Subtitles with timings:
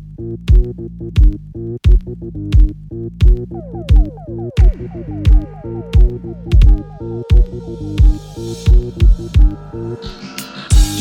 [0.00, 0.06] You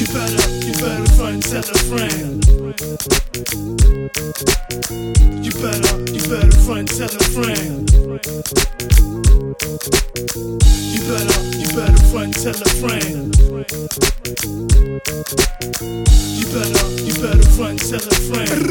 [0.08, 2.44] better, you better front tell a friend.
[5.46, 7.90] You better, you better front tell a friend.
[10.92, 13.36] You better, you better front tell a friend.
[16.36, 18.69] You better, you better front tell a friend.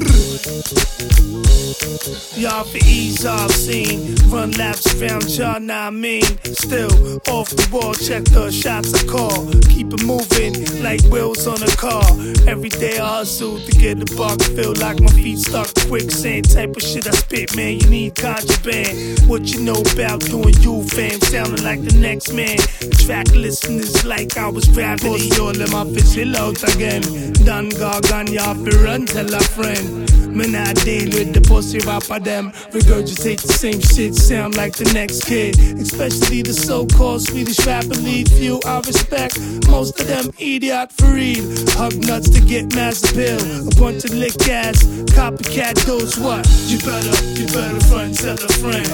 [2.36, 4.14] Y'all for ease I've seen.
[4.28, 6.22] Run laps around y'all, now I mean.
[6.44, 9.50] Still off the wall, check the shots I call.
[9.68, 12.04] Keep it moving like wheels on a car.
[12.46, 14.40] Every day I hustle to get the buck.
[14.42, 19.20] Feel like my feet stuck quicksand Type of shit I spit, man, you need contraband
[19.28, 21.20] What you know about doing you, fam?
[21.20, 22.58] Sounding like the next man.
[23.04, 27.02] Track listeners like I was rapping Pussy all in my fist, out again.
[27.44, 30.08] Done gargan, y'all fi run, tell a friend.
[30.34, 32.52] Man, I deal with the pussy rapper them.
[32.70, 35.58] Regurgitate the same shit, sound like the next kid.
[35.80, 38.30] Especially the so called Swedish rapper lead.
[38.30, 41.44] Few I respect, most of them idiot real.
[41.74, 43.40] Hug nuts to get mass appeal.
[43.66, 44.84] A bunch of lick ass,
[45.16, 46.46] copycat those what?
[46.66, 48.86] You better, you better front tell a friend.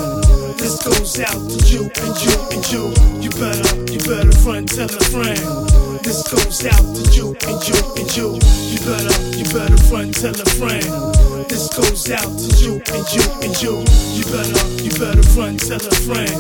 [0.59, 2.84] This goes out to you and you and you.
[3.20, 5.84] You better, you better front tell a friend.
[6.03, 8.34] This goes out to you and you and you.
[8.73, 10.83] You better, you better front tell a friend.
[11.48, 13.84] This goes out to you and you and you.
[14.17, 16.34] You better, you better front tell a friend.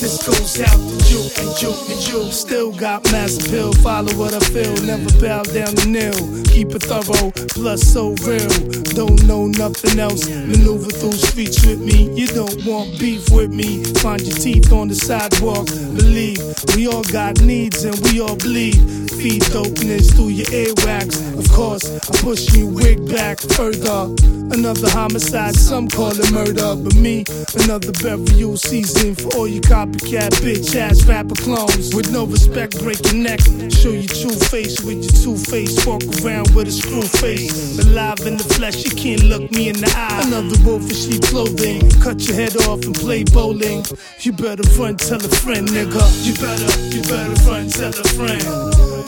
[0.00, 2.32] This goes out to you and you and you.
[2.32, 4.74] Still got mass appeal, follow what I feel.
[4.84, 6.44] Never bow down to nil.
[6.44, 8.87] Keep it thorough, plus so real.
[9.56, 10.28] Nothing else.
[10.28, 12.12] Maneuver through streets with me.
[12.14, 13.84] You don't want beef with me.
[14.02, 15.66] Find your teeth on the sidewalk.
[15.96, 16.38] Believe
[16.76, 18.76] we all got needs and we all bleed.
[19.18, 21.38] Feed dopeness through your earwax.
[21.38, 24.14] Of course, I push you wig back further.
[24.50, 27.22] Another homicide, some call it murder, but me,
[27.64, 31.94] another burial season for all you copycat bitch ass rapper clones.
[31.94, 33.40] With no respect, break your neck.
[33.68, 35.84] Show your true face with your two face.
[35.84, 37.78] Walk around with a screw face.
[37.78, 40.22] Alive in the flesh, you can't look me in the eye.
[40.26, 41.88] Another wolf in sheep clothing.
[42.02, 43.84] Cut your head off and play bowling.
[44.20, 46.02] You better run, tell a friend, nigga.
[46.26, 48.42] You better, you better run, tell a friend.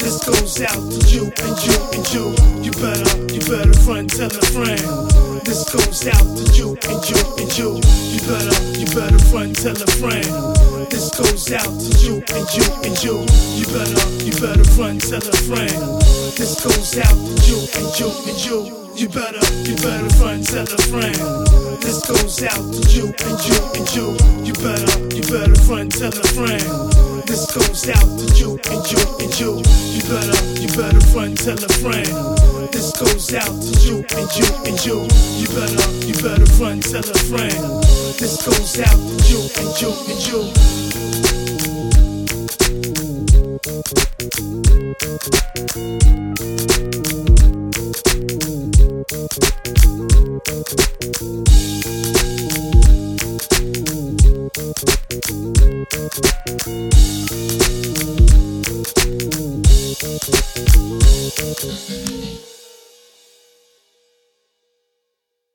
[0.01, 2.25] This goes out to you and you and you.
[2.63, 5.21] You better, you better run, tell a friend.
[5.45, 7.81] This goes out to you and you and you.
[8.13, 10.25] You better, you better front tell a friend.
[10.91, 13.27] This goes out to you and you and you.
[13.59, 16.01] You better, you better front tell a friend.
[16.37, 18.80] This goes out to you and you and you.
[18.95, 21.15] You better, you better front tell a friend.
[21.81, 24.17] This goes out to you and you and you.
[24.45, 26.61] You better, you better front tell a friend.
[27.27, 29.63] This goes out to you and you and you.
[29.95, 32.07] You better, you better front tell a friend.
[32.73, 35.07] This goes out to you and you and you.
[35.39, 37.83] You better, you better front tell a friend.
[38.19, 40.53] This goes out to you and you and you.